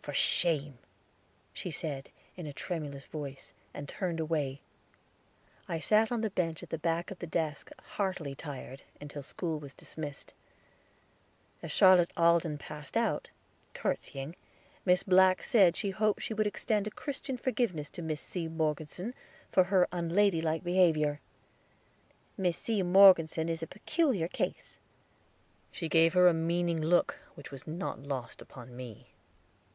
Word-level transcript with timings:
"For 0.00 0.14
shame," 0.14 0.78
she 1.52 1.70
said, 1.72 2.10
in 2.36 2.46
a 2.46 2.52
tremulous 2.52 3.04
voice, 3.06 3.52
and 3.74 3.88
turned 3.88 4.20
away. 4.20 4.60
I 5.68 5.80
sat 5.80 6.12
on 6.12 6.20
the 6.20 6.30
bench 6.30 6.62
at 6.62 6.70
the 6.70 6.78
back 6.78 7.10
of 7.10 7.18
the 7.18 7.26
desk, 7.26 7.72
heartily 7.82 8.34
tired, 8.36 8.82
till 9.06 9.24
school 9.24 9.58
was 9.58 9.74
dismissed; 9.74 10.32
as 11.60 11.72
Charlotte 11.72 12.12
Alden 12.16 12.56
passed 12.56 12.96
out, 12.96 13.30
courtesying, 13.74 14.36
Miss 14.86 15.02
Black 15.02 15.42
said 15.42 15.76
she 15.76 15.90
hoped 15.90 16.22
she 16.22 16.32
would 16.32 16.46
extend 16.46 16.86
a 16.86 16.90
Christian 16.92 17.36
forgiveness 17.36 17.90
to 17.90 18.00
Miss 18.00 18.20
C. 18.20 18.46
Morgeson, 18.48 19.12
for 19.50 19.64
her 19.64 19.88
unladylike 19.90 20.62
behavior. 20.62 21.20
"Miss 22.38 22.56
C. 22.56 22.80
Morgeson 22.82 23.48
is 23.48 23.62
a 23.62 23.66
peculiar 23.66 24.28
case." 24.28 24.78
She 25.72 25.88
gave 25.88 26.14
her 26.14 26.28
a 26.28 26.32
meaning 26.32 26.80
look, 26.80 27.18
which 27.34 27.50
was 27.50 27.66
not 27.66 28.04
lost 28.04 28.40
upon 28.40 28.74
me. 28.74 29.08